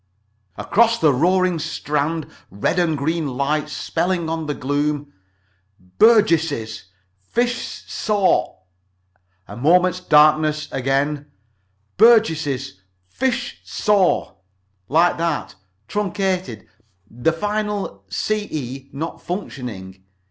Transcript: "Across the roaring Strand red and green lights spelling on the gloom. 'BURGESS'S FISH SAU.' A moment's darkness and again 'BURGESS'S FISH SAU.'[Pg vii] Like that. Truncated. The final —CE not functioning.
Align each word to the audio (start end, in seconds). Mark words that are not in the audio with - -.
"Across 0.57 0.97
the 0.97 1.13
roaring 1.13 1.59
Strand 1.59 2.25
red 2.49 2.79
and 2.79 2.97
green 2.97 3.27
lights 3.27 3.73
spelling 3.73 4.29
on 4.29 4.47
the 4.47 4.55
gloom. 4.55 5.13
'BURGESS'S 5.79 6.85
FISH 7.19 7.83
SAU.' 7.87 8.61
A 9.47 9.55
moment's 9.55 9.99
darkness 9.99 10.67
and 10.71 10.79
again 10.79 11.31
'BURGESS'S 11.97 12.81
FISH 13.09 13.61
SAU.'[Pg 13.63 14.29
vii] 14.31 14.35
Like 14.89 15.17
that. 15.19 15.53
Truncated. 15.87 16.65
The 17.07 17.31
final 17.31 18.03
—CE 18.09 18.89
not 18.91 19.21
functioning. 19.21 20.03